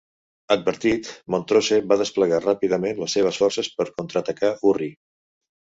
[0.53, 4.93] Advertit, Montrose va desplegar ràpidament les seves forces per contraatacar Urry.